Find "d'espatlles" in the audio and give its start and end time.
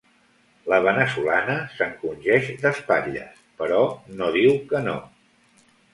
2.63-3.45